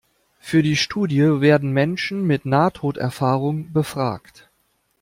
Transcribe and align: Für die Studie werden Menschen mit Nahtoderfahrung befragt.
Für 0.39 0.63
die 0.63 0.77
Studie 0.77 1.21
werden 1.41 1.73
Menschen 1.73 2.25
mit 2.25 2.43
Nahtoderfahrung 2.47 3.71
befragt. 3.71 4.49